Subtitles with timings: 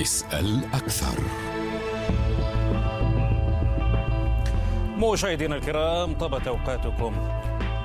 [0.00, 1.20] اسأل أكثر.
[4.96, 7.14] مشاهدينا الكرام طابت أوقاتكم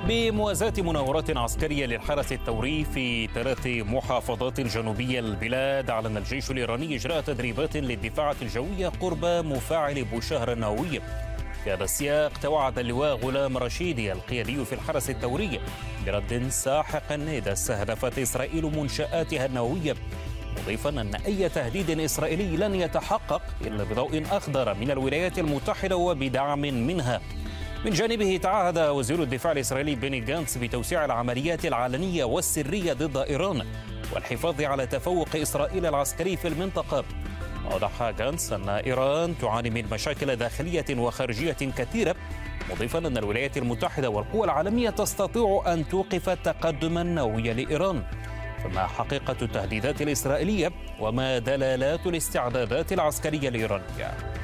[0.07, 5.89] بموازاة مناورات عسكرية للحرس الثوري في ثلاث محافظات جنوبية البلاد.
[5.89, 11.02] أعلن الجيش الإيراني إجراء تدريبات للدفاعات الجوية قرب مفاعل بوشهر النووي
[11.63, 15.59] في هذا السياق توعد اللواء غلام رشيدي القيادي في الحرس الثوري
[16.05, 19.96] برد ساحق إذا استهدفت إسرائيل منشآتها النووية.
[20.61, 27.21] مضيفا أن أي تهديد إسرائيلي لن يتحقق إلا بضوء أخضر من الولايات المتحدة وبدعم منها.
[27.86, 33.66] من جانبه تعهد وزير الدفاع الإسرائيلي بيني جانتس بتوسيع العمليات العلنية والسرية ضد إيران
[34.13, 37.03] والحفاظ على تفوق إسرائيل العسكري في المنطقة.
[37.72, 42.16] وضح جانتس أن إيران تعاني من مشاكل داخلية وخارجية كثيرة
[42.72, 48.03] مضيفا أن الولايات المتحدة والقوى العالمية تستطيع أن توقف التقدم النووي لإيران.
[48.66, 54.34] فما حقيقة التهديدات الإسرائيلية وما دلالات الاستعدادات العسكرية الإيرانية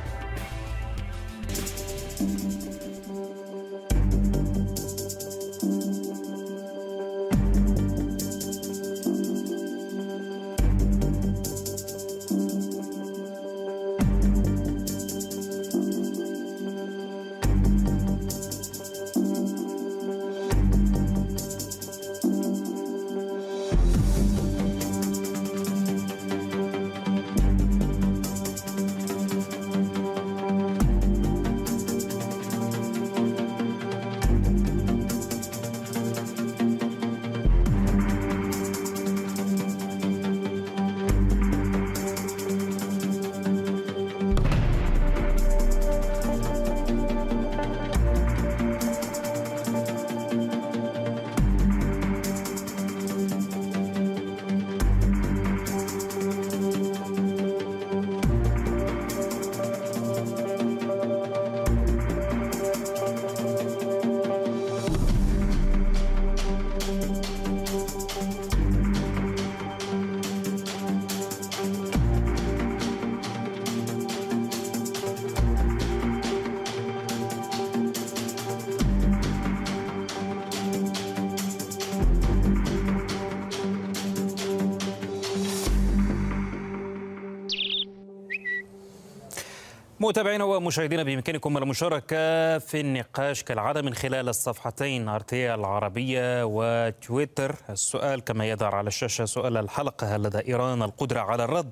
[90.11, 97.55] متابعينا ومشاهدينا بإمكانكم المشاركة في النقاش كالعادة من خلال الصفحتين أرتيا العربية وتويتر.
[97.69, 101.69] السؤال كما يظهر على الشاشة سؤال الحلقة هل لدى إيران القدرة على الرد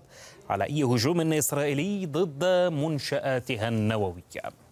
[0.49, 4.68] على أي هجوم إسرائيلي ضد منشآتها النووية؟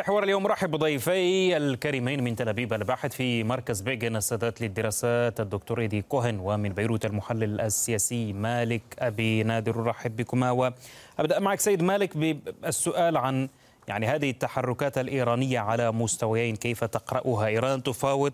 [0.00, 5.80] حوار اليوم رحب بضيفي الكريمين من تل أبيب الباحث في مركز بيجن السادات للدراسات الدكتور
[5.80, 9.76] إيدي كوهن ومن بيروت المحلل السياسي مالك أبي نادر.
[9.76, 10.50] رحب بكما.
[10.50, 13.48] وأبدأ معك سيد مالك بالسؤال عن
[13.88, 18.32] يعني هذه التحركات الإيرانية على مستويين كيف تقرأها؟ إيران تفاوض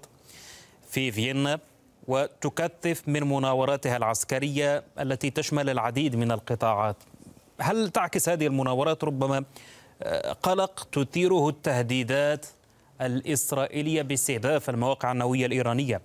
[0.90, 1.58] في فيينا
[2.08, 6.96] وتكثف من مناوراتها العسكرية التي تشمل العديد من القطاعات.
[7.60, 9.44] هل تعكس هذه المناورات؟ ربما
[10.42, 12.46] قلق تثيره التهديدات
[13.00, 16.00] الإسرائيلية باستهداف المواقع النووية الإيرانية.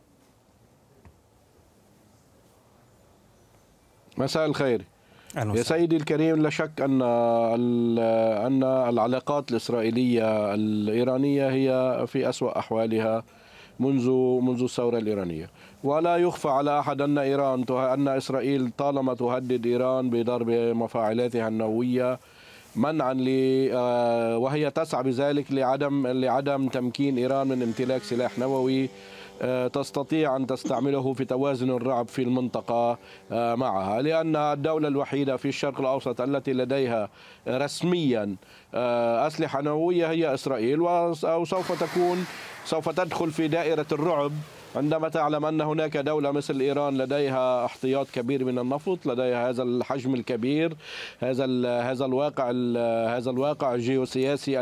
[4.18, 4.82] مساء الخير.
[5.36, 13.24] يا سيدي الكريم لا شك أن أن العلاقات الإسرائيلية الإيرانية هي في أسوأ أحوالها
[13.80, 14.10] منذ
[14.42, 15.50] منذ الثورة الإيرانية.
[15.84, 22.20] ولا يخفى على أحد أن إيران أن إسرائيل طالما تهدد إيران بضرب مفاعلاتها النووية
[22.76, 23.30] منعا ل
[24.38, 28.90] وهي تسعى بذلك لعدم لعدم تمكين إيران من امتلاك سلاح نووي.
[29.74, 32.98] تستطيع أن تستعمله في توازن الرعب في المنطقة
[33.32, 37.10] معها لانها الدولة الوحيدة في الشرق الأوسط التي لديها
[37.48, 38.36] رسميا
[39.28, 42.26] أسلحة نووية هي إسرائيل وسوف تكون
[42.66, 44.32] سوف تدخل في دائرة الرعب.
[44.76, 50.14] عندما تعلم أن هناك دولة مثل إيران لديها احتياط كبير من النفط لديها هذا الحجم
[50.16, 50.76] الكبير
[51.20, 51.46] هذا
[51.82, 52.52] هذا الواقع
[53.18, 54.62] هذا الواقع الجيوسياسي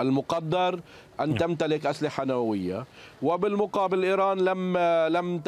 [0.00, 0.80] المقدر
[1.20, 2.84] أن تمتلك أسلحة نووية.
[3.22, 4.78] وبالمقابل إيران لم
[5.08, 5.40] لم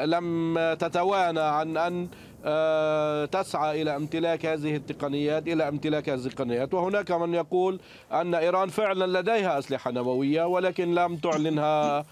[0.00, 2.08] لم تتوانى عن أن
[3.32, 6.74] تسعى إلى امتلاك هذه التقنيات إلى امتلاك هذه التقنيات.
[6.74, 7.80] وهناك من يقول
[8.12, 12.04] أن إيران فعلا لديها أسلحة نووية ولكن لم تعلنها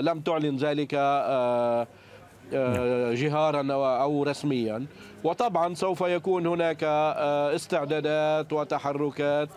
[0.00, 0.94] لم تعلن ذلك
[3.22, 3.72] جهارا
[4.02, 4.86] أو رسميا.
[5.24, 6.84] وطبعا سوف يكون هناك
[7.54, 9.48] استعدادات وتحركات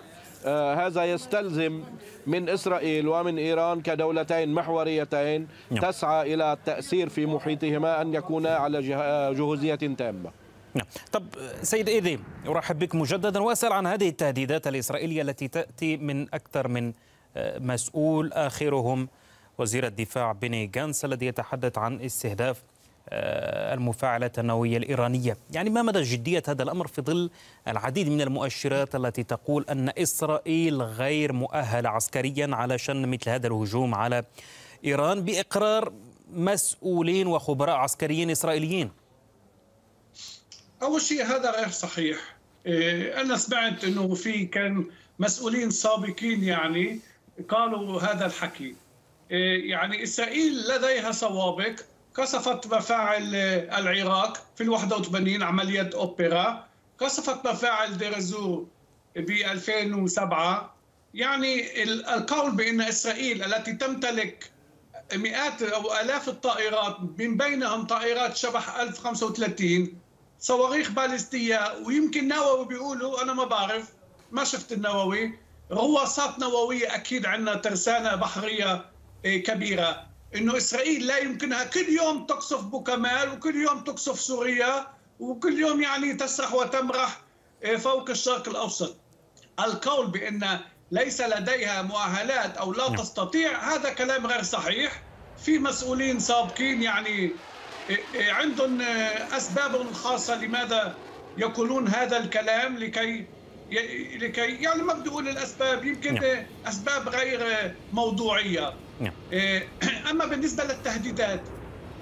[0.51, 1.83] هذا يستلزم
[2.27, 5.81] من إسرائيل ومن إيران كدولتين محوريتين نعم.
[5.81, 8.81] تسعى إلى التأثير في محيطهما أن يكونا على
[9.33, 10.31] جهوزية تامة.
[10.73, 10.85] نعم.
[11.11, 11.23] طب
[11.61, 13.39] سيد إيدي أرحب بك مجددا.
[13.39, 16.93] وأسأل عن هذه التهديدات الإسرائيلية التي تأتي من أكثر من
[17.37, 19.07] آه، مسؤول آخرهم
[19.57, 22.63] وزير الدفاع بني جانس الذي يتحدث عن استهداف
[23.09, 25.37] آه، المفاعلات النووية الإيرانية.
[25.51, 27.29] يعني ما مدى جدية هذا الأمر في ظل
[27.67, 33.95] العديد من المؤشرات التي تقول أن إسرائيل غير مؤهلة عسكريا على شن مثل هذا الهجوم
[33.95, 34.23] على
[34.85, 35.93] إيران بإقرار
[36.33, 38.91] مسؤولين وخبراء عسكريين إسرائيليين؟
[40.81, 42.17] أول شيء هذا غير صحيح.
[42.65, 44.85] إيه، أنا سمعت أنه في كان
[45.19, 46.99] مسؤولين سابقين يعني
[47.49, 48.75] قالوا هذا الحكي.
[49.31, 51.75] إيه، يعني إسرائيل لديها سوابق
[52.15, 56.67] قصفت مفاعل العراق في ال 81 عملية أوبرا.
[56.99, 58.67] قصفت مفاعل ديرزور
[59.15, 60.75] ب 2007
[61.13, 64.51] يعني القول بأن إسرائيل التي تمتلك
[65.15, 69.93] مئات أو آلاف الطائرات من بينهم طائرات شبح 1035
[70.39, 73.89] صواريخ باليستية ويمكن نووي بيقولوا أنا ما بعرف
[74.31, 75.39] ما شفت النووي.
[75.71, 78.85] غواصات نووية أكيد عندنا ترسانة بحرية
[79.25, 80.07] إيه، كبيرة.
[80.35, 84.87] إنه إسرائيل لا يمكنها كل يوم تقصف بوكمال وكل يوم تقصف سوريا
[85.19, 87.21] وكل يوم يعني تسرح وتمرح
[87.63, 88.97] إيه، فوق الشرق الأوسط.
[89.59, 90.59] القول بأن
[90.91, 92.95] ليس لديها مؤهلات أو لا نعم.
[92.95, 95.03] تستطيع هذا كلام غير صحيح.
[95.37, 97.07] في مسؤولين سابقين يعني
[97.89, 98.81] إيه، إيه، عندهم
[99.31, 100.95] أسباب خاصة لماذا
[101.37, 103.25] يقولون هذا الكلام لكي
[104.21, 106.45] لكي يعني ما بدي أقول الأسباب يمكن نعم.
[106.65, 109.13] أسباب غير موضوعية نعم.
[110.07, 111.49] أما بالنسبة للتهديدات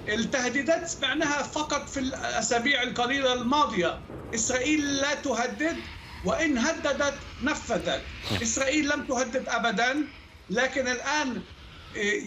[0.08, 4.04] التهديدات سمعناها فقط في الأسابيع القليلة الماضية.
[4.34, 5.86] إسرائيل لا تهدد
[6.22, 8.10] وإن هددت نفذت.
[8.42, 10.08] إسرائيل لم تهدد ابدا
[10.50, 11.42] لكن الآن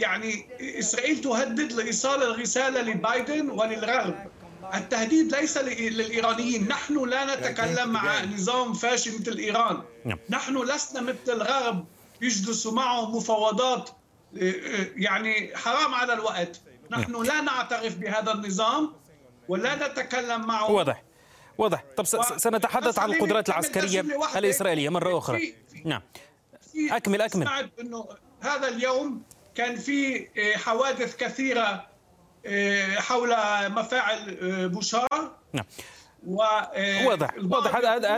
[0.02, 4.32] يعني إسرائيل تهدد لإيصال الرساله لبايدن وللغرب
[4.74, 6.68] التهديد ليس للإيرانيين.
[6.68, 9.84] نحن لا نتكلم مع نظام فاشل مثل إيران.
[10.06, 10.20] نعم.
[10.30, 11.88] نحن لسنا مثل الغرب
[12.22, 13.90] يجلسوا معه مفاوضات
[14.96, 16.62] يعني حرام على الوقت.
[16.92, 17.24] نحن.
[17.24, 18.94] لا نعترف بهذا النظام
[19.48, 20.72] ولا نتكلم معه.
[20.72, 21.04] واضح.
[21.58, 21.84] واضح.
[21.98, 22.06] طب
[22.38, 24.90] سنتحدث عن القدرات العسكرية الإسرائيلية.
[24.90, 25.54] مرة أخرى.
[25.86, 26.02] نعم.
[26.92, 27.70] أكمل أكمل.
[27.80, 28.08] أنه
[28.42, 29.24] هذا اليوم
[29.56, 31.88] كان في حوادث كثيرة
[32.98, 33.36] حول
[33.70, 35.66] مفاعل بوشار نعم.
[36.26, 37.76] واضح واضح.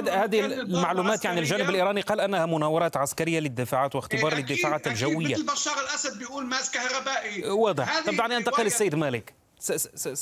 [0.08, 5.34] هذه المعلومات يعني الجانب الإيراني قال أنها مناورات عسكرية للدفاعات واختبار أكيد للدفاعات أكيد الجوية.
[5.34, 7.50] مثل بشار الأسد بيقول ماس كهربائي.
[7.50, 8.06] واضح.
[8.06, 9.34] طب دعني أنتقل للسيد مالك.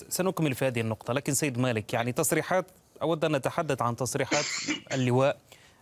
[0.10, 1.14] سنكمل في هذه النقطة.
[1.14, 2.66] لكن سيد مالك يعني تصريحات
[3.02, 4.46] أود أن نتحدث عن تصريحات
[4.94, 5.38] اللواء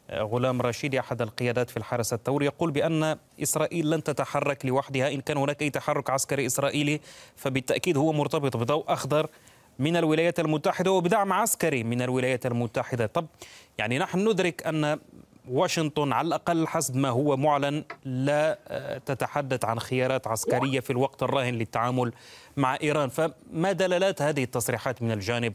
[0.09, 5.21] آه، غلام رشيدي أحد القيادات في الحرس الثوري يقول بأن إسرائيل لن تتحرك لوحدها إن
[5.21, 7.01] كان هناك أي تحرك عسكري إسرائيلي
[7.35, 9.29] فبالتأكيد هو مرتبط بضوء أخضر
[9.79, 13.05] من الولايات المتحدة وبدعم عسكري من الولايات المتحدة.
[13.05, 13.25] طب
[13.77, 14.99] يعني نحن ندرك أن
[15.49, 21.23] واشنطن على الأقل حسب ما هو معلن لا آه، تتحدث عن خيارات عسكرية في الوقت
[21.23, 22.11] الراهن للتعامل
[22.57, 23.09] مع إيران.
[23.09, 25.53] فما دلالات هذه التصريحات من الجانب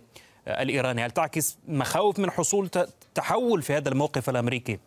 [0.49, 2.70] آه، الإيراني؟ هل تعكس مخاوف من حصول
[3.14, 4.78] تحول في هذا الموقف الأمريكي؟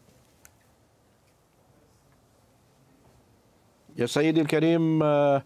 [3.98, 5.44] يا سيدي الكريم آه،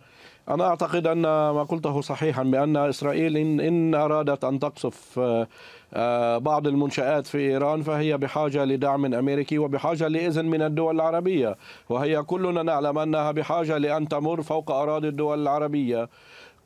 [0.50, 5.48] أنا أعتقد أن ما قلته صحيحا بأن إسرائيل إن, أرادت أن تقصف آه،
[5.94, 11.56] آه، بعض المنشآت في إيران فهي بحاجة لدعم أمريكي وبحاجة لإذن من الدول العربية.
[11.90, 16.10] وهي كلنا نعلم أنها بحاجة لأن تمر فوق أراضي الدول العربية.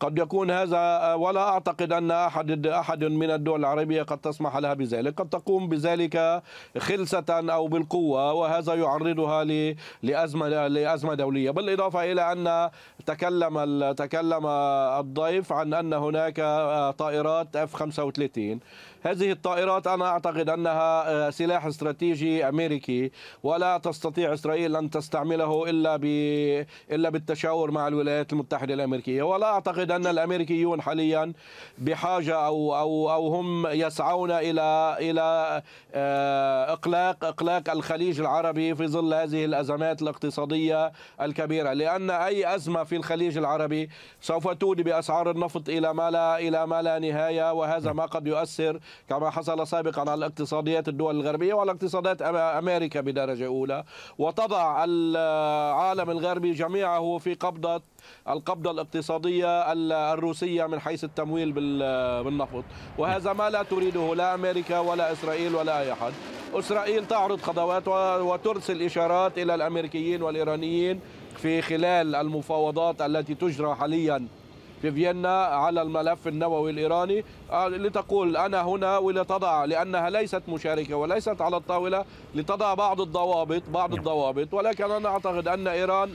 [0.02, 5.22] قد يكون هذا ولا أعتقد أن أحد أحد من الدول العربية قد تسمح لها بذلك،
[5.22, 6.44] قد تقوم بذلك
[6.78, 9.44] خلسة أو بالقوة وهذا يعرضها
[10.04, 12.70] لأزمة لأزمة دولية، بالإضافة إلى أن
[13.06, 16.36] تكلم تكلم الضيف عن أن هناك
[16.98, 18.60] طائرات اف 35
[19.04, 23.12] هذه الطائرات أنا أعتقد أنها آه، سلاح استراتيجي أمريكي
[23.44, 26.06] ولا تستطيع إسرائيل أن تستعمله إلا ب...
[26.92, 29.24] إلا بالتشاور مع الولايات المتحدة الأمريكية.
[29.24, 31.34] ولا أعتقد أن الأمريكيون حاليا
[31.78, 35.62] بحاجة أو أو أو هم يسعون إلى إلى
[35.94, 40.92] آه، إقلاق إقلاق الخليج العربي في ظل هذه الأزمات الاقتصادية
[41.22, 41.74] الكبيرة.
[41.74, 43.90] لأن أي أزمة في الخليج العربي
[44.22, 48.80] سوف تودي بأسعار النفط إلى ما لا إلى ما لا نهاية وهذا ما قد يؤثر
[49.10, 53.84] كما حصل سابقا على اقتصاديات الدول الغربية وعلى اقتصادات أمريكا بدرجة أولى.
[54.18, 57.82] وتضع العالم الغربي جميعه في قبضة
[58.30, 59.72] القبضة الاقتصادية
[60.14, 61.52] الروسية من حيث التمويل
[62.24, 62.64] بالنفط.
[62.98, 66.14] وهذا ما لا تريده لا أمريكا ولا إسرائيل ولا أي أحد.
[66.54, 67.88] إسرائيل تعرض خطوات
[68.22, 71.00] وترسل إشارات إلى الأمريكيين والإيرانيين
[71.38, 74.28] في خلال المفاوضات التي تجرى حاليا.
[74.82, 81.42] في فيينا على الملف النووي الإيراني آه، لتقول أنا هنا ولتضع لأنها ليست مشاركة وليست
[81.42, 84.00] على الطاولة لتضع بعض الضوابط بعض نعم.
[84.00, 86.12] الضوابط ولكن أنا أعتقد أن إيران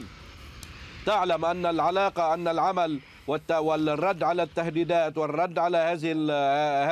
[1.06, 3.00] تعلم أن العلاقة أن العمل
[3.50, 6.12] والرد على التهديدات والرد على هذه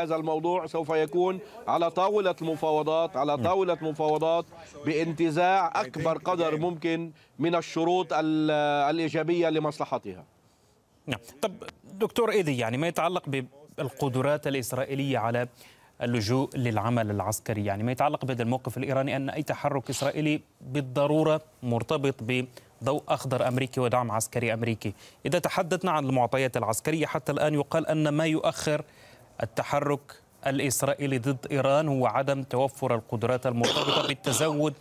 [0.03, 1.39] هذا الموضوع سوف يكون
[1.69, 3.45] على طاولة المفاوضات على نعم.
[3.45, 4.45] طاولة مفاوضات
[4.87, 10.34] بانتزاع أكبر قدر ممكن من الشروط الإيجابية لمصلحتها
[11.07, 11.21] نعم.
[11.43, 11.53] طب
[11.85, 13.23] دكتور إيدي يعني ما يتعلق
[13.79, 15.49] بالقدرات الإسرائيلية على
[16.03, 22.15] اللجوء للعمل العسكري؟ يعني ما يتعلق بهذا الموقف الإيراني أن أي تحرك إسرائيلي بالضرورة مرتبط
[22.21, 24.95] بضوء أخضر أمريكي ودعم عسكري أمريكي؟
[25.27, 28.85] إذا تحدثنا عن المعطيات العسكرية حتى الآن يقال أن ما يؤخر
[29.43, 30.01] التحرك
[30.47, 34.75] الإسرائيلي ضد إيران هو عدم توفر القدرات المرتبطة بالتزود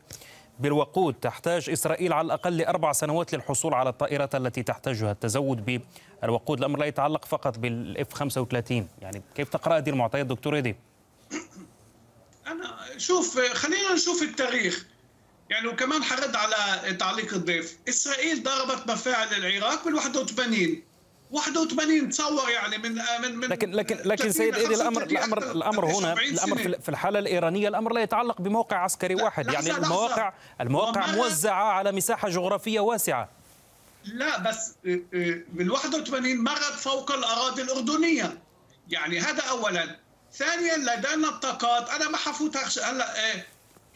[0.60, 5.82] بالوقود تحتاج إسرائيل على الأقل لأربع سنوات للحصول على الطائرات التي تحتاجها التزود
[6.22, 10.76] بالوقود الأمر لا يتعلق فقط بالإف 35 يعني كيف تقرأ هذه المعطيات دكتور إيدي؟
[12.48, 14.86] أنا شوف خلينا نشوف التاريخ.
[15.50, 17.78] يعني وكمان حرد على تعليق الضيف.
[17.90, 20.84] إسرائيل ضربت مفاعل العراق بال 81
[21.34, 26.14] 81 تصور يعني من من من لكن لكن لكن سيد ايدي الأمر الأمر الأمر هنا
[26.14, 31.92] الأمر في الحالة الإيرانية الأمر لا يتعلق بموقع عسكري واحد يعني المواقع المواقع موزعه على
[31.92, 33.30] مساحة جغرافية واسعة.
[34.06, 34.76] لا بس
[35.54, 38.38] بال 81 مرت فوق الأراضي الأردنية.
[38.90, 40.00] يعني هذا اولا.
[40.34, 41.90] ثانيا لدينا الطاقات.
[41.90, 43.16] أنا ما حفوت هلا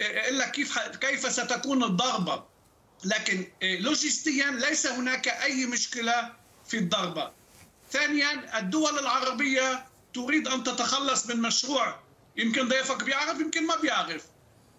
[0.02, 2.44] إلا كيف كيف ستكون الضربة.
[3.06, 6.32] لكن لوجستيا ليس هناك أي مشكلة
[6.68, 7.32] في الضربة.
[7.92, 12.00] ثانيا الدول العربية تريد أن تتخلص من مشروع.
[12.38, 14.24] يمكن ضيفك بيعرف يمكن ما بيعرف.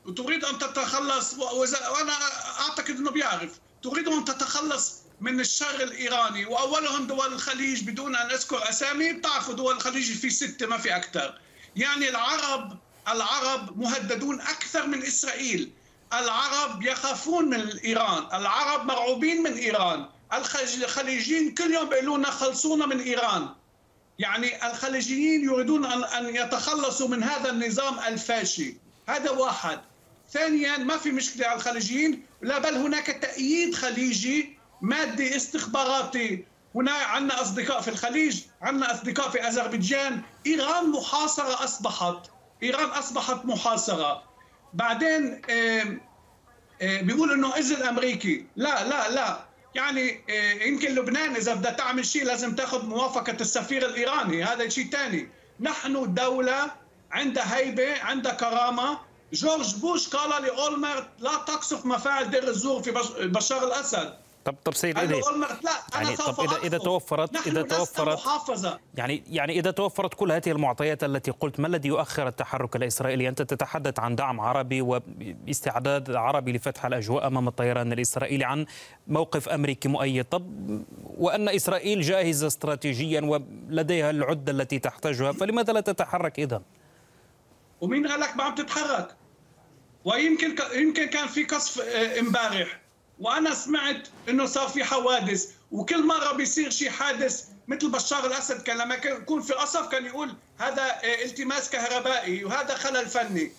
[0.07, 2.13] وتريد أن تتخلص وأنا
[2.61, 3.59] أعتقد أنه بيعرف.
[3.83, 6.47] تريد أن تتخلص من الشر الإيراني.
[6.47, 9.13] وأولهم دول الخليج بدون أن أذكر أسامي.
[9.13, 11.41] بتعرفوا دول الخليج في ستة ما في أكثر.
[11.77, 12.79] يعني العرب
[13.09, 15.73] العرب مهددون أكثر من إسرائيل.
[16.13, 20.09] العرب يخافون من إيران العرب مرعوبين من إيران.
[20.33, 23.49] الخليجيين كل يوم بيقولوا خلصونا من إيران.
[24.19, 28.77] يعني الخليجيين يريدون ان أن يتخلصوا من هذا النظام الفاشي.
[29.09, 29.81] هذا واحد.
[30.33, 36.45] ثانيا ما في مشكلة على الخليجيين لا بل هناك تأييد خليجي مادي استخباراتي.
[36.75, 40.23] هنا عندنا أصدقاء في الخليج عندنا أصدقاء في أذربيجان.
[40.47, 42.31] إيران محاصرة أصبحت.
[42.63, 44.23] إيران أصبحت محاصرة.
[44.75, 45.41] بعدين
[46.81, 48.47] بيقول إنه اذن أمريكي.
[48.57, 49.48] لا لا لا.
[49.75, 54.91] يعني آه، يمكن لبنان إذا بدها تعمل شيء لازم تاخذ موافقة السفير الإيراني هذا شيء
[54.91, 55.29] ثاني
[55.61, 56.71] نحن دولة
[57.13, 58.99] عندها هيبة عندها كرامة.
[59.33, 62.91] جورج بوش قال لاولمرت لا تقصف مفاعل دير الزور في
[63.27, 64.15] بشار الأسد.
[64.49, 65.21] طب طب سيد إيدي
[65.95, 68.79] يعني طب اذا إذا توفرت إذا توفرت محافظة.
[68.95, 73.43] يعني يعني إذا توفرت كل هذه المعطيات التي قلت ما الذي يؤخر التحرك الإسرائيلي؟ أنت
[73.43, 78.67] تتحدث عن دعم عربي واستعداد عربي لفتح الأجواء أمام الطيران الإسرائيلي عن
[79.07, 80.47] موقف أمريكي مؤيد، طب
[81.19, 86.63] وأن إسرائيل جاهزة استراتيجيا ولديها العده التي تحتاجها، فلماذا لا تتحرك إذا؟
[87.81, 89.17] ومين قال لك ما عم تتحرك؟
[90.05, 92.88] ويمكن يمكن كان في قصف آه، إمبارح
[93.21, 98.79] وأنا سمعت إنه صار في حوادث وكل مرة بيصير شيء حادث مثل بشار الأسد كان
[98.79, 103.53] لما يكون في قصف كان يقول هذا آه، التماس كهربائي وهذا خلل فني.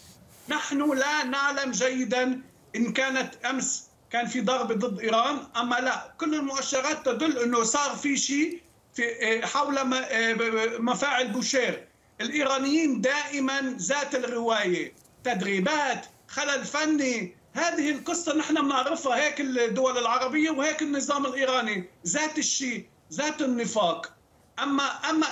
[0.49, 2.41] نحن لا نعلم جيدا
[2.75, 6.13] إن كانت أمس كان في ضرب ضد إيران أما لا.
[6.19, 8.61] كل المؤشرات تدل إنه صار في شيء
[8.93, 9.03] في
[9.43, 11.87] آه، حول آه، مفاعل بوشير.
[12.21, 17.38] الإيرانيين دائما ذات الرواية تدريبات خلل فني.
[17.53, 24.13] هذه القصة نحن بنعرفها هيك الدول العربية وهيك النظام الإيراني ذات الشيء ذات النفاق
[24.63, 25.27] أما أما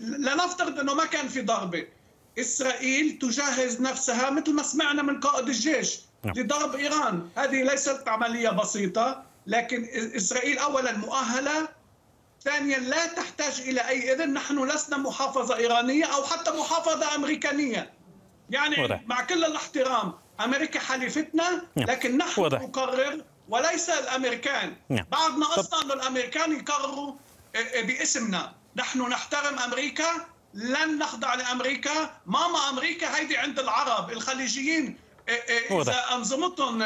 [0.00, 1.86] لنفترض أنه ما كان في ضربة
[2.38, 6.34] إسرائيل تجهز نفسها مثل ما سمعنا من قائد الجيش نعم.
[6.36, 11.68] لضرب إيران هذه ليست عملية بسيطة لكن إسرائيل أولا مؤهلة
[12.42, 17.92] ثانيا لا تحتاج إلى أي إذن نحن لسنا محافظة إيرانية أو حتى محافظة أمريكانية
[18.50, 19.02] يعني.
[19.06, 21.86] مع كل الاحترام أمريكا حليفتنا نعم.
[21.90, 22.58] لكن نحن وضع.
[22.58, 25.06] نقرر وليس الأمريكان نعم.
[25.12, 27.12] بعضنا أصلا انه الأمريكان يقرروا
[27.56, 34.98] آه، آه، باسمنا نحن نحترم أمريكا لن نخضع لأمريكا ماما أمريكا هيدي عند العرب الخليجيين
[35.28, 36.82] آه، إذا أنظمتهم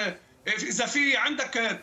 [0.47, 1.81] إذا في عندك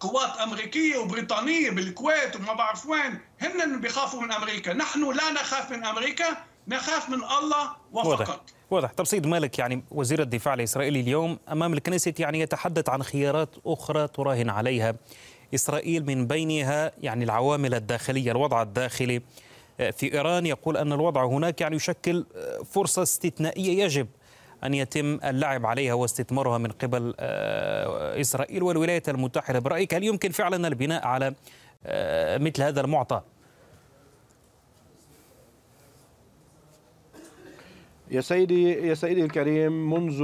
[0.00, 5.84] قوات أمريكية وبريطانية بالكويت وما بعرف وين هن بيخافوا من أمريكا نحن لا نخاف من
[5.84, 8.06] أمريكا نخاف من الله وفقط.
[8.06, 8.40] واضح.
[8.70, 13.48] واضح طب سيد مالك يعني وزير الدفاع الإسرائيلي اليوم أمام الكنيست يعني يتحدث عن خيارات
[13.66, 14.94] أخرى تراهن عليها.
[15.54, 19.22] إسرائيل من بينها يعني العوامل الداخلية الوضع الداخلي
[19.78, 22.26] في إيران يقول أن الوضع هناك يعني يشكل
[22.72, 24.06] فرصة استثنائية يجب
[24.64, 27.14] أن يتم اللعب عليها واستثمارها من قبل
[28.20, 29.58] إسرائيل والولايات المتحدة.
[29.58, 31.34] برأيك هل يمكن فعلا البناء على
[32.38, 33.22] مثل هذا المعطى؟
[38.14, 40.22] يا سيدي يا سيدي الكريم منذ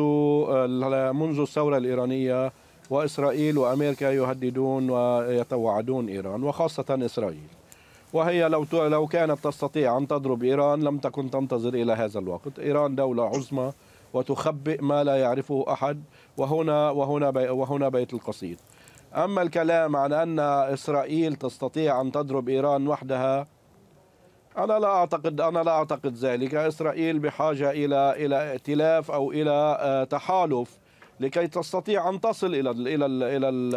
[1.12, 2.52] منذ الثورة الإيرانية
[2.90, 7.48] وإسرائيل وأمريكا يهددون ويتوعدون إيران وخاصة إسرائيل.
[8.12, 12.58] وهي لو لو كانت تستطيع أن تضرب إيران لم تكن تنتظر إلى هذا الوقت.
[12.58, 13.72] إيران دولة عظمى
[14.14, 16.02] وتخبئ ما لا يعرفه أحد
[16.36, 18.58] وهنا وهنا بي وهنا بيت القصيد.
[19.14, 20.38] أما الكلام عن أن
[20.74, 23.46] إسرائيل تستطيع أن تضرب إيران وحدها
[24.58, 30.78] أنا لا أعتقد أنا لا أعتقد ذلك إسرائيل بحاجة إلى إلى ائتلاف أو إلى تحالف
[31.20, 33.74] لكي تستطيع أن تصل إلى ال إلى ال إلى ال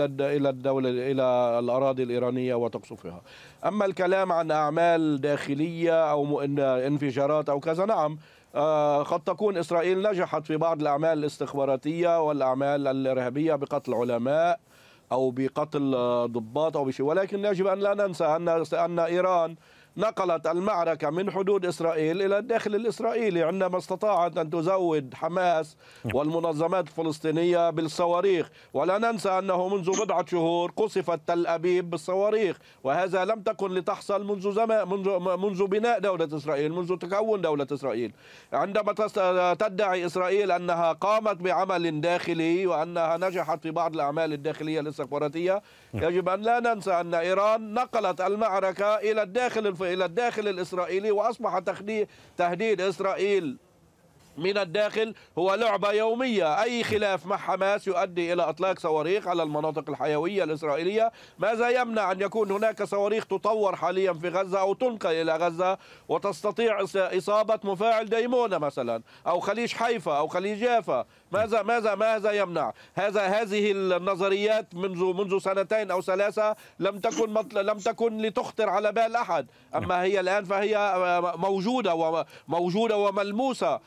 [0.00, 1.22] إلى إلى الدولة إلى
[1.58, 3.22] الأراضي الإيرانية وتقصفها.
[3.64, 8.18] أما الكلام عن أعمال داخلية أو انفجارات أو كذا نعم
[9.04, 14.60] قد تكون إسرائيل نجحت في بعض الأعمال الاستخباراتية والأعمال الإرهابية بقتل علماء
[15.12, 15.90] أو بقتل
[16.26, 19.56] ضباط أو بشيء ولكن يجب أن لا ننسى أن أن إيران
[19.96, 25.76] نقلت المعركة من حدود إسرائيل إلى الداخل الإسرائيلي عندما استطاعت أن تزود حماس
[26.14, 28.50] والمنظمات الفلسطينية بالصواريخ.
[28.74, 34.52] ولا ننسى أنه منذ بضعة شهور قصفت تل أبيب بالصواريخ وهذا لم تكن لتحصل منذ
[34.52, 38.12] زمان منذ منذ بناء دولة إسرائيل منذ تكون دولة إسرائيل.
[38.52, 38.92] عندما
[39.54, 45.62] تدعي إسرائيل أنها قامت بعمل داخلي وأنها نجحت في بعض الأعمال الداخلية الاستخباراتية
[45.94, 51.54] يجب أن لا ننسى أن إيران نقلت المعركة إلى الداخل إلى الداخل الإسرائيلي وأصبح
[52.36, 53.56] تهديد إسرائيل.
[54.36, 56.62] من الداخل هو لعبة يومية.
[56.62, 61.12] أي خلاف مع حماس يؤدي إلى إطلاق صواريخ على المناطق الحيوية الإسرائيلية.
[61.38, 66.84] ماذا يمنع أن يكون هناك صواريخ تطور حاليا في غزة أو تنقل إلى غزة وتستطيع
[66.96, 73.22] إصابة مفاعل ديمونة مثلا أو خليج حيفا أو خليج يافا ماذا ماذا ماذا يمنع؟ هذا
[73.22, 79.46] هذه النظريات منذ منذ سنتين أو ثلاثة لم تكن لم تكن لتخطر على بال أحد.
[79.74, 80.74] أما هي الآن فهي
[81.36, 81.94] موجودة
[82.48, 83.80] وموجوده وملموسة.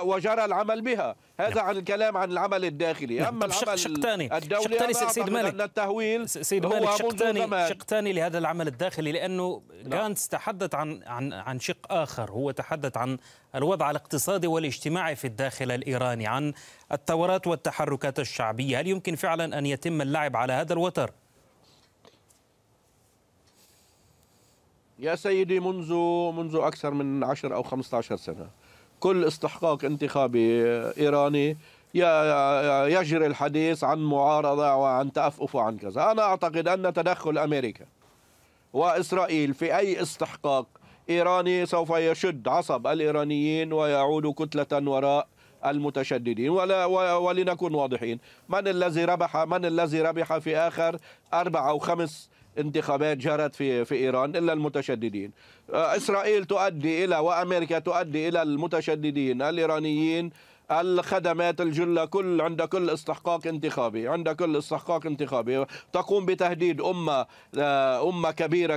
[0.00, 1.16] وجرى العمل بها.
[1.40, 3.28] هذا عن الكلام عن العمل الداخلي.
[3.28, 5.54] أما العمل شق تاني الدولي شق تاني سيد مالك.
[5.54, 11.02] أن التهويل سيد مالك شق تاني شق تاني لهذا العمل الداخلي لأنه جانتس تحدث عن
[11.06, 12.30] عن عن شق آخر.
[12.30, 13.18] هو تحدث عن
[13.54, 16.52] الوضع الاقتصادي والاجتماعي في الداخل الإيراني عن
[16.92, 18.80] الثورات والتحركات الشعبية.
[18.80, 21.12] هل يمكن فعلا أن يتم اللعب على هذا الوتر؟
[24.98, 25.94] يا سيدي منذ
[26.32, 28.50] منذ أكثر من 10 أو 15 سنة
[29.02, 30.62] كل استحقاق انتخابي
[30.98, 31.56] إيراني
[32.94, 36.10] يجري الحديث عن معارضة وعن تأفف وعن كذا.
[36.10, 37.84] أنا أعتقد أن تدخل أمريكا
[38.72, 40.66] وإسرائيل في أي استحقاق
[41.10, 45.28] إيراني سوف يشد عصب الإيرانيين ويعود كتلة وراء
[45.66, 46.50] المتشددين.
[46.50, 46.84] ولا
[47.16, 48.18] ولنكن واضحين.
[48.48, 50.96] من الذي ربح من الذي ربح في آخر
[51.34, 55.32] أربع أو خمس انتخابات جرت في في إيران إلا المتشددين.
[55.70, 60.30] إسرائيل تؤدي إلى وأمريكا تؤدي إلى المتشددين الإيرانيين
[60.70, 65.64] الخدمات الجلة كل عند كل استحقاق انتخابي عند كل استحقاق انتخابي.
[65.92, 67.26] تقوم بتهديد أمة
[68.08, 68.76] أمة كبيرة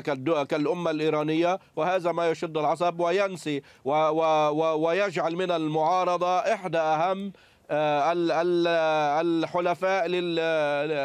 [0.49, 3.61] كالأمة الإيرانية وهذا ما يشد العصب وينسي
[4.75, 7.33] ويجعل من المعارضة إحدى أهم
[9.21, 10.08] الحلفاء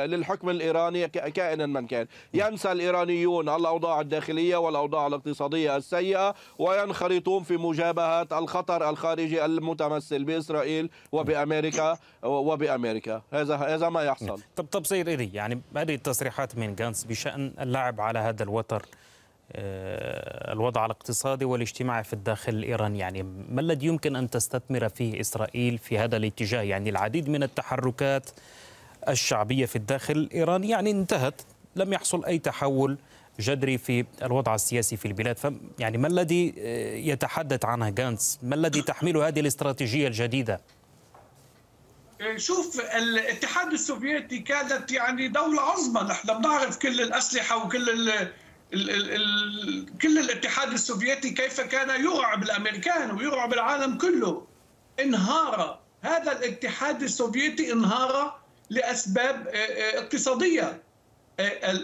[0.07, 2.07] للحكم الإيراني كائنا من كان.
[2.35, 11.99] ينسى الإيرانيون الأوضاع الداخلية والأوضاع الاقتصادية السيئة وينخرطون في مجابهه الخطر الخارجي المتمثل بإسرائيل وبأمريكا
[12.23, 13.23] وبأمريكا.
[13.33, 14.41] هذا هذا ما يحصل.
[14.57, 18.87] طب طب سيد إيدي يعني هذه التصريحات من جانس بشأن اللعب على هذا الوتر؟
[19.55, 25.99] الوضع الاقتصادي والاجتماعي في الداخل الإيراني يعني ما الذي يمكن أن تستثمر فيه إسرائيل في
[25.99, 28.31] هذا الاتجاه؟ يعني العديد من التحركات
[29.09, 31.43] الشعبية في الداخل الإيراني يعني انتهت
[31.77, 32.99] لم يحصل أي تحول
[33.41, 35.39] جذري في الوضع السياسي في البلاد.
[35.39, 36.55] ف يعني ما الذي
[37.09, 40.61] يتحدث عنه جانتس ما الذي تحمله هذه الاستراتيجية الجديدة؟
[42.37, 46.09] شوف الاتحاد السوفيتي كانت يعني دولة عظمى.
[46.09, 47.89] نحن بنعرف كل الأسلحة وكل
[50.03, 54.47] كل الاتحاد السوفيتي كيف كان يرعب الامريكان ويرعب العالم كله
[55.01, 55.81] انهار.
[56.03, 59.49] هذا الاتحاد السوفيتي انهار لأسباب
[59.95, 60.83] اقتصادية.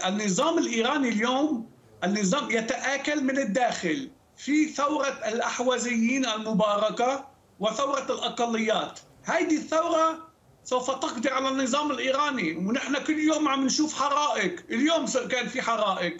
[0.06, 1.70] النظام الإيراني اليوم
[2.04, 4.10] النظام يتآكل من الداخل.
[4.36, 7.28] في ثورة الأحوازيين المباركة
[7.60, 9.00] وثورة الأقليات.
[9.24, 10.28] هذه الثورة
[10.64, 14.64] سوف تقضي على النظام الإيراني ونحن كل يوم عم نشوف حرائق.
[14.70, 16.16] اليوم كان في حرائق.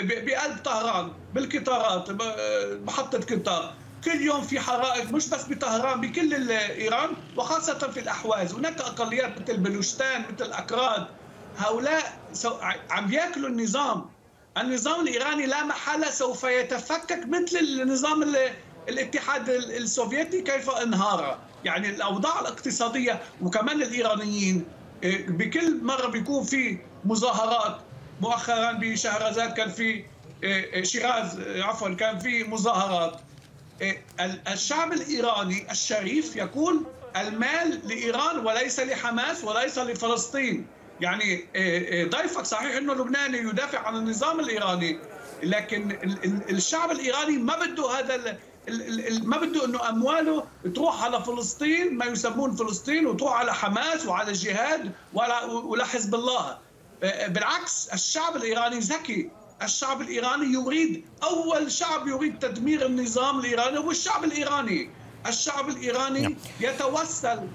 [0.00, 2.10] بقلب طهران بالقطارات
[2.84, 3.74] محطة قطار.
[4.04, 8.54] كل يوم في حرائق مش بس بطهران بكل إيران وخاصة في الأحواز.
[8.54, 11.06] هناك أقليات مثل بلوشتان مثل أكراد.
[11.58, 12.20] هؤلاء
[12.90, 14.10] عم ياكلوا النظام.
[14.58, 18.34] النظام الإيراني لا محالة سوف يتفكك مثل النظام
[18.88, 21.38] الاتحاد السوفيتي كيف انهار.
[21.64, 24.64] يعني الأوضاع الاقتصادية وكمان الإيرانيين
[25.02, 27.80] إيه، بكل مرة بيكون في مظاهرات.
[28.20, 30.04] مؤخرا بشهرزاد كان في
[30.42, 33.20] إيه، إيه، شيراز عفوا كان في مظاهرات.
[34.52, 36.84] الشعب الإيراني الشريف يقول
[37.16, 40.66] المال لإيران وليس لحماس وليس لفلسطين.
[41.00, 41.44] يعني
[42.10, 44.98] ضيفك صحيح إنه لبناني يدافع عن النظام الإيراني
[45.42, 45.98] لكن
[46.50, 48.38] الشعب الإيراني ما بده هذا
[49.22, 54.92] ما بده إنه أمواله تروح على فلسطين ما يسمون فلسطين وتروح على حماس وعلى الجهاد
[55.14, 56.58] ولا ولا حزب الله.
[57.02, 59.30] بالعكس الشعب الإيراني ذكي
[59.62, 64.90] الشعب الإيراني يريد أول شعب يريد تدمير النظام الإيراني هو الشعب الإيراني
[65.26, 66.36] الشعب الإيراني نعم.
[66.60, 67.48] يتوسل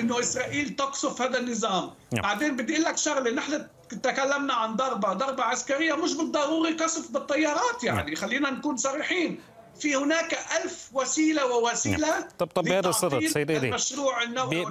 [0.00, 2.22] إنه إسرائيل تقصف هذا النظام نعم.
[2.22, 3.66] بعدين بدي أقول لك شغلة نحن
[4.02, 8.14] تكلمنا عن ضربة ضربة عسكرية مش بالضروري قصف بالطيارات يعني نعم.
[8.14, 9.40] خلينا نكون صريحين
[9.80, 12.22] في هناك ألف وسيلة ووسيلة نعم.
[12.38, 13.68] طب طب بهذا الصدد سيد إيدي.
[13.68, 14.64] المشروع النووي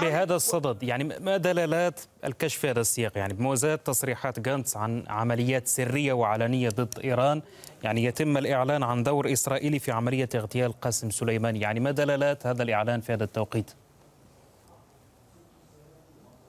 [0.00, 5.68] بهذا الصدد يعني ما دلالات الكشف في هذا السياق؟ يعني بموازاة تصريحات جانتس عن عمليات
[5.68, 7.42] سرية وعلنية ضد إيران
[7.82, 11.60] يعني يتم الإعلان عن دور إسرائيلي في عملية اغتيال قاسم سليماني.
[11.60, 13.70] يعني ما دلالات هذا الإعلان في هذا التوقيت؟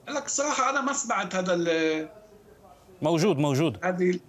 [0.08, 2.08] لك الصراحة أنا ما سمعت هذا
[3.02, 3.78] موجود موجود.
[3.84, 4.20] هذه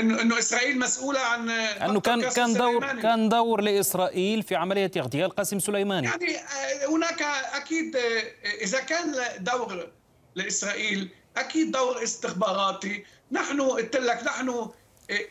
[0.00, 5.30] انه إنه إسرائيل مسؤولة عن انه كان كان دور كان دور لإسرائيل في عملية اغتيال
[5.30, 6.06] قاسم سليماني.
[6.06, 7.22] يعني آه، هناك
[7.54, 8.22] أكيد آه،
[8.62, 9.88] إذا كان دور
[10.34, 13.04] لإسرائيل أكيد دور استخباراتي.
[13.32, 14.70] نحن قلت لك نحن آه،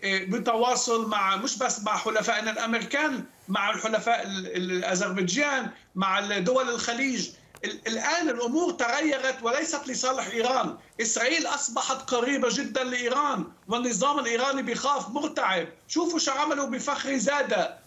[0.04, 7.30] بتواصل مع مش بس مع حلفائنا الأمريكان مع الحلفاء الأذربيجان مع دول الخليج.
[7.66, 10.78] الآن الأمور تغيرت وليست لصالح إيران.
[11.02, 17.78] إسرائيل أصبحت قريبة جدا لإيران والنظام الإيراني بخاف مرتعب شوفوا شو عملوا بفخر زادة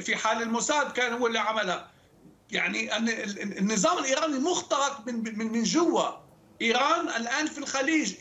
[0.00, 1.88] في حال الموساد كان هو اللي عملها.
[2.50, 2.96] يعني
[3.58, 6.08] النظام الإيراني مخترق من من من جوا.
[6.62, 8.14] إيران الآن في الخليج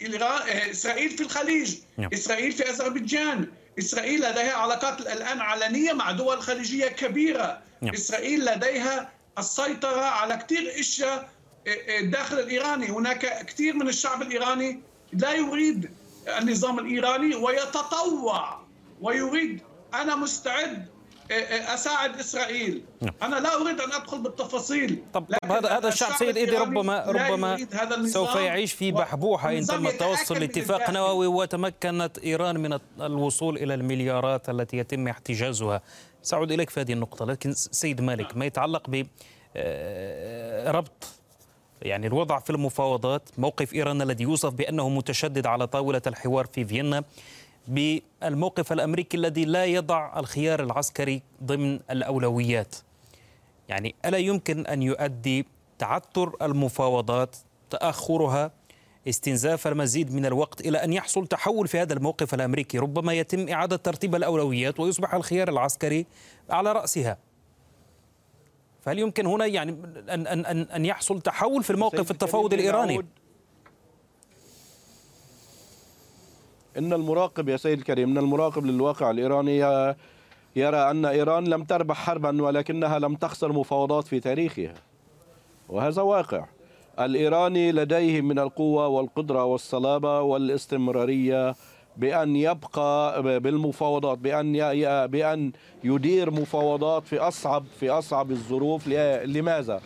[0.71, 2.09] إسرائيل في الخليج نعم.
[2.13, 3.47] إسرائيل في أذربيجان.
[3.79, 7.61] إسرائيل لديها علاقات الآن علنية مع دول خليجية كبيرة.
[7.81, 7.93] نعم.
[7.93, 11.29] إسرائيل لديها السيطرة على كثير إشياء
[11.67, 14.79] إيه، إيه، داخل الإيراني، هناك كثير من الشعب الإيراني
[15.13, 15.89] لا يريد
[16.39, 18.59] النظام الإيراني ويتطوع
[19.01, 19.61] ويريد
[19.93, 20.87] أنا مستعد
[21.31, 22.83] إيه، أساعد إسرائيل.
[23.01, 23.13] نعم.
[23.23, 25.03] أنا لا أريد أن أدخل بالتفاصيل.
[25.13, 27.67] طب, طب هذا هذا الشعب سيد إيدي ربما ربما
[28.05, 34.49] سوف يعيش في بحبوحة ان تم التوصل لاتفاق نووي وتمكنت إيران من الوصول إلى المليارات
[34.49, 35.81] التي يتم احتجازها.
[36.21, 39.05] سأعود إليك في هذه النقطة لكن سيد مالك ما يتعلق ب
[39.55, 40.83] آه،
[41.81, 47.03] يعني الوضع في المفاوضات موقف إيران الذي يوصف بأنه متشدد على طاولة الحوار في فيينا
[47.67, 52.75] بالموقف الأمريكي الذي لا يضع الخيار العسكري ضمن الأولويات.
[53.69, 55.45] يعني ألا يمكن أن يؤدي
[55.79, 57.35] تعثر المفاوضات
[57.69, 58.51] تأخرها
[59.07, 62.77] استنزاف المزيد من الوقت إلى أن يحصل تحول في هذا الموقف الأمريكي.
[62.79, 66.05] ربما يتم إعادة ترتيب الأولويات ويصبح الخيار العسكري
[66.49, 67.17] على رأسها.
[68.81, 73.05] فهل يمكن هنا يعني أن, أن, أن, أن يحصل تحول في الموقف التفاوضي الإيراني؟
[76.77, 79.57] إن المراقب يا سيد الكريم إن المراقب للواقع الإيراني
[80.55, 84.73] يرى أن إيران لم تربح حربا ولكنها لم تخسر مفاوضات في تاريخها
[85.69, 86.45] وهذا واقع.
[87.05, 91.55] الإيراني لديه من القوة والقدرة والصلابة والاستمرارية
[91.97, 94.53] بأن يبقى بالمفاوضات بأن
[95.07, 95.51] بأن
[95.83, 98.87] يدير مفاوضات في أصعب في أصعب الظروف
[99.25, 99.81] لماذا؟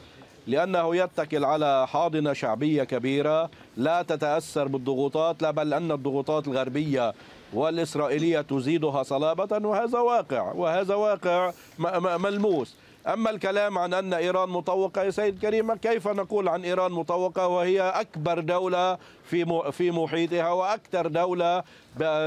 [0.48, 7.14] لأنه يتكل على حاضنة شعبية كبيرة لا تتأثر بالضغوطات لا بل أن الضغوطات الغربية
[7.54, 11.52] والإسرائيلية تزيدها صلابة وهذا واقع وهذا واقع
[12.18, 12.76] ملموس
[13.08, 17.82] أما الكلام عن أن إيران مطوقة يا سيد كريم كيف نقول عن إيران مطوقة وهي
[17.82, 21.64] أكبر دولة في في محيطها وأكثر دولة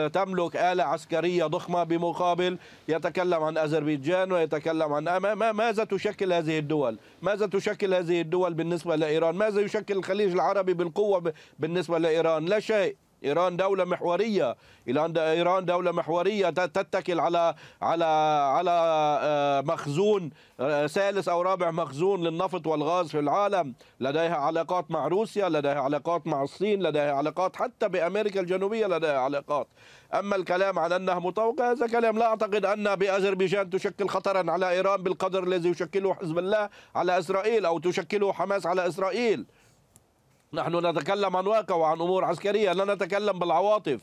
[0.08, 5.08] تملك آلة عسكرية ضخمة بمقابل يتكلم عن أذربيجان ويتكلم عن
[5.52, 11.32] ماذا تشكل هذه الدول؟ ماذا تشكل هذه الدول بالنسبة لإيران؟ ماذا يشكل الخليج العربي بالقوة
[11.58, 12.96] بالنسبة لإيران؟ لا شيء.
[13.24, 14.56] إيران دولة محورية.
[14.88, 18.04] إيران دولة محورية تتكل على على
[18.54, 18.70] على
[19.22, 23.74] آه، مخزون آه، ثالث أو رابع مخزون للنفط والغاز في العالم.
[24.00, 29.66] لديها علاقات مع روسيا لديها علاقات مع الصين لديها علاقات حتى بأمريكا الجنوبية لديها علاقات.
[30.14, 35.02] أما الكلام عن انها مطوقه هذا كلام لا أعتقد أن بأذربيجان تشكل خطرا على إيران
[35.02, 39.46] بالقدر الذي يشكله حزب الله على إسرائيل أو تشكله حماس على إسرائيل.
[40.52, 44.00] نحن نتكلم عن واقع وعن أمور عسكرية لا نتكلم بالعواطف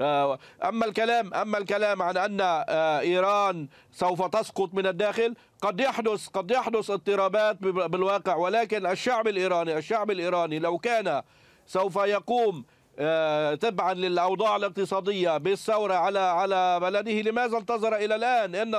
[0.00, 6.28] آه، أما الكلام أما الكلام عن أن آه، إيران سوف تسقط من الداخل قد يحدث
[6.28, 11.22] قد يحدث اضطرابات بالواقع ولكن الشعب الإيراني الشعب الإيراني لو كان
[11.66, 12.64] سوف يقوم
[12.98, 18.74] آه، تبعا للأوضاع الاقتصادية بالثورة على على بلده لماذا انتظر إلى الآن إن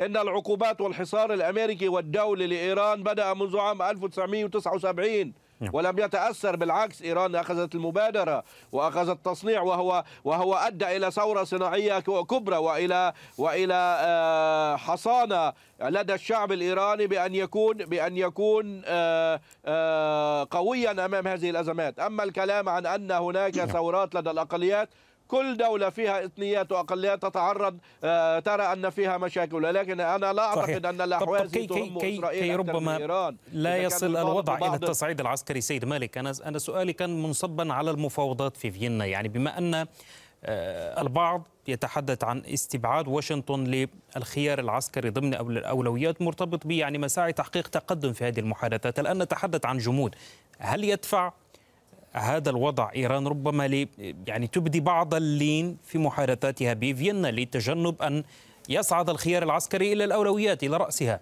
[0.00, 5.32] إن العقوبات والحصار الأمريكي والدولي لإيران بدأ منذ عام 1979 نعم.
[5.72, 12.56] ولم يتأثر بالعكس إيران أخذت المبادرة وأخذت تصنيع وهو وهو أدى إلى ثورة صناعية كبرى
[12.56, 21.28] وإلى وإلى آه، حصانة لدى الشعب الإيراني بأن يكون بأن يكون آه، آه، قويا أمام
[21.28, 23.66] هذه الأزمات أما الكلام عن أن هناك نعم.
[23.66, 24.88] ثورات لدى الأقليات
[25.30, 29.64] كل دولة فيها إثنيات وأقليات تتعرض آه، ترى أن فيها مشاكل.
[29.64, 30.76] ولكن أنا لا أعتقد صحيح.
[30.88, 33.36] أن الأحواز كي تهم كي إسرائيل كي ربما إيران.
[33.52, 35.60] لا يصل الوضع إلى التصعيد العسكري.
[35.60, 39.04] سيد مالك أنا أنا سؤالي كان منصبا على المفاوضات في فيينا.
[39.04, 39.86] يعني بما أن
[40.44, 47.68] آه، البعض يتحدث عن استبعاد واشنطن للخيار العسكري ضمن الأولويات مرتبط به يعني مساعي تحقيق
[47.68, 48.98] تقدم في هذه المحادثات.
[48.98, 50.14] الآن نتحدث عن جمود.
[50.58, 51.32] هل يدفع
[52.12, 53.88] هذا الوضع إيران ربما لي
[54.26, 58.24] يعني تبدي بعض اللين في محادثاتها بفيينا لتجنب أن
[58.68, 61.20] يصعد الخيار العسكري إلى الأولويات إلى رأسها.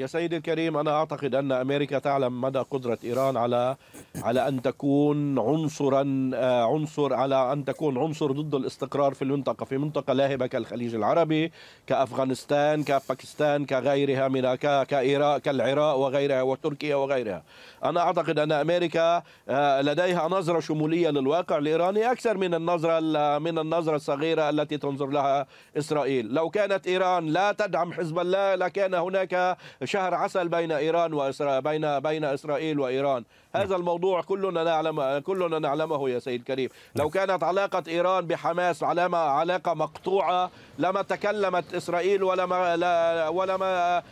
[0.00, 3.76] يا سيدي الكريم أنا أعتقد أن أمريكا تعلم مدى قدرة إيران على
[4.22, 9.78] على أن تكون عنصرا آه، عنصر على أن تكون عنصر ضد الاستقرار في المنطقة في
[9.78, 11.52] منطقة لاهبة كالخليج العربي
[11.86, 17.42] كأفغانستان كباكستان كغيرها من كإيراق كالعراق وغيرها وتركيا وغيرها.
[17.84, 23.00] أنا أعتقد أن أمريكا آه، لديها نظرة شمولية للواقع الإيراني أكثر من النظرة
[23.38, 25.46] من النظرة الصغيرة التي تنظر لها
[25.78, 26.34] إسرائيل.
[26.34, 29.56] لو كانت إيران لا تدعم حزب الله لكان هناك
[29.90, 33.24] شهر عسل بين إيران واسرائيل بين بين إسرائيل وإيران
[33.54, 33.80] هذا نعم.
[33.80, 37.10] الموضوع كلنا نعلم كلنا نعلمه يا سيد كريم لو نعم.
[37.10, 44.02] كانت علاقة إيران بحماس علامه علاقة مقطوعة لما تكلمت إسرائيل ولا ما لا ولا ما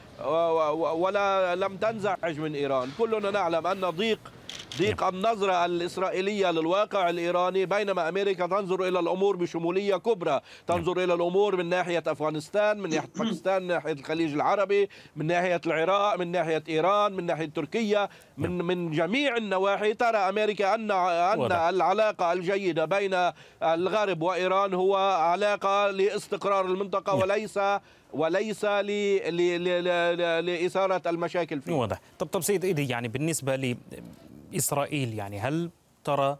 [0.93, 4.21] ولا لم تنزعج من إيران كلنا نعلم أن ضيق
[4.79, 10.41] ضيق النظرة الإسرائيلية للواقع الإيراني بينما أمريكا تنظر إلى الأمور بشمولية كبرى.
[10.67, 15.61] تنظر إلى الأمور من ناحية أفغانستان من ناحية باكستان من ناحية الخليج العربي من ناحية
[15.67, 19.95] العراق من ناحية إيران من ناحية تركيا من من جميع النواحي.
[19.95, 23.31] ترى أمريكا أن أن العلاقة الجيدة بين
[23.63, 27.59] الغرب وإيران هو علاقة لاستقرار المنطقة وليس
[28.13, 28.65] وليس
[30.41, 32.01] لإثارة المشاكل فيه واضح.
[32.19, 33.57] طب طب سيد إيدي يعني بالنسبة
[34.53, 35.41] لإسرائيل يعني.
[35.41, 35.71] هل
[36.05, 36.39] ترى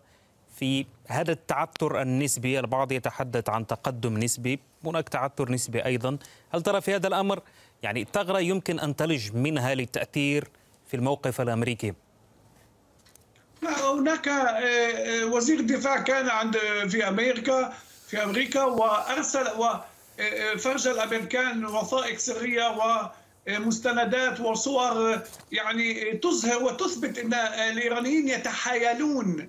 [0.57, 6.19] في هذا التعثر النسبي البعض يتحدث عن تقدم نسبي؟ هناك تعثر نسبي أيضا.
[6.55, 7.41] هل ترى في هذا الأمر
[7.83, 10.49] يعني ثغرة يمكن أن تلج منها للتأثير
[10.87, 11.95] في الموقف الأمريكي؟
[13.63, 16.57] هناك آه، آه، وزير دفاع كان عند
[16.89, 17.73] في أمريكا
[18.09, 19.47] في أمريكا وأرسل
[20.59, 22.69] فرج الأمريكان وثائق سرية
[23.49, 25.21] ومستندات وصور
[25.53, 29.49] يعني تظهر وتثبت إن الإيرانيين يتحايلون.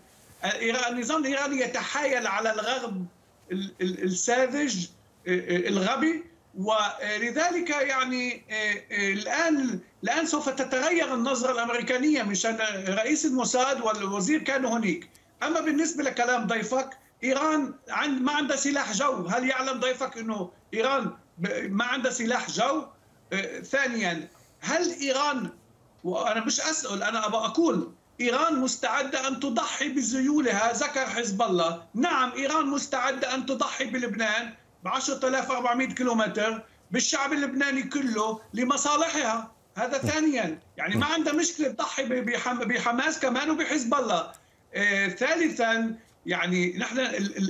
[0.89, 3.05] النظام الإيراني يتحايل على الغرب
[3.81, 4.87] الساذج
[5.27, 6.23] الغبي
[6.57, 8.43] ولذلك يعني
[8.91, 12.57] الان الآن سوف تتغير النظرة الأمريكانية مشان
[12.87, 15.09] رئيس الموساد والوزير كانوا هناك.
[15.43, 16.89] أما بالنسبة لكلام ضيفك
[17.23, 17.73] إيران
[18.21, 19.27] ما عندها سلاح جو.
[19.27, 21.11] هل يعلم ضيفك إنه إيران
[21.69, 22.83] ما عندها سلاح جو؟
[23.63, 24.27] ثانيا
[24.59, 25.49] هل إيران
[26.03, 32.31] وأنا مش أسأل أنا أبغى أقول إيران مستعدة أن تضحي بذيولها ذكر حزب الله؟ نعم
[32.31, 39.51] إيران مستعدة أن تضحي بلبنان ب 10400 كيلومتر بالشعب اللبناني كله لمصالحها.
[39.75, 40.59] هذا ثانيا.
[40.77, 42.03] يعني ما عندها مشكلة تضحي
[42.65, 44.31] بحماس كمان وبحزب الله.
[44.73, 46.99] آه، ثالثا يعني نحن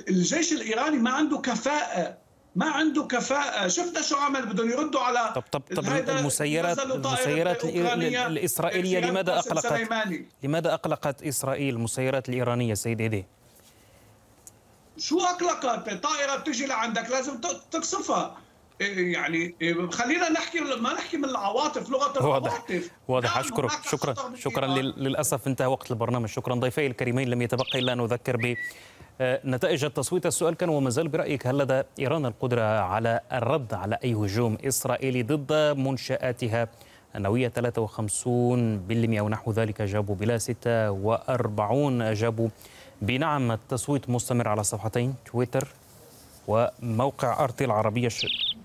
[0.10, 2.18] الجيش الإيراني ما عنده كفاءة.
[2.56, 3.68] ما عنده كفاءة.
[3.68, 10.26] شفنا شو عمل؟ بدهم يردوا على طب طب طب المسيرات المسيرات الإسرائيلية لماذا أقلقت؟ سليماني.
[10.44, 13.26] لماذا أقلقت إسرائيل المسيرات الإيرانية سيد إيدي؟
[14.98, 18.38] شو أقلقت؟ طائرة بتجي لعندك لازم تقصفها
[18.80, 19.56] يعني
[19.92, 22.92] خلينا نحكي ما نحكي من العواطف لغة العواطف.
[23.08, 23.36] واضح.
[23.36, 23.72] نعم أشكرك.
[23.92, 26.30] شكرا شكرا للأسف انتهى وقت البرنامج.
[26.30, 28.56] شكرا ضيفي الكريمين لم يتبقى إلا أن أذكر ب
[29.22, 34.14] نتائج التصويت السؤال كان وما زال برأيك هل لدى إيران القدرة على الرد على أي
[34.14, 36.68] هجوم إسرائيلي ضد منشآتها
[37.16, 42.50] النووية 53% ونحو ذلك جابوا بلا 46 أجابوا
[43.02, 43.52] بنعم.
[43.52, 45.68] التصويت مستمر على صفحتين تويتر
[46.48, 48.10] وموقع أرتي العربية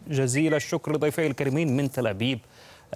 [0.08, 2.38] جزيل الشكر ضيفي الكريمين من تل أبيب.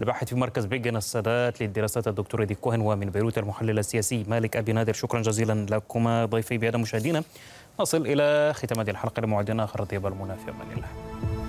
[0.00, 4.72] الباحث في مركز بيجن السادات للدراسات الدكتور دي كوهن ومن بيروت المحلل السياسي مالك أبي
[4.72, 4.92] نادر.
[4.92, 7.22] شكرا جزيلا لكما ضيفي بهذا مشاهدينا.
[7.80, 11.47] نصل إلى ختام هذه الحلقة لموعد آخر طيب المنى في أمان الله.